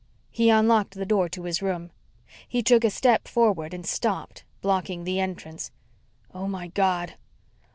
He 0.31 0.49
unlocked 0.49 0.95
the 0.95 1.05
door 1.05 1.29
to 1.29 1.43
his 1.43 1.61
room. 1.61 1.91
He 2.47 2.63
took 2.63 2.83
a 2.83 2.89
step 2.89 3.27
forward 3.27 3.71
and 3.71 3.85
stopped, 3.85 4.43
blocking 4.59 5.03
the 5.03 5.19
entrance. 5.19 5.69
"Oh, 6.33 6.47
my 6.47 6.69
God!" 6.69 7.13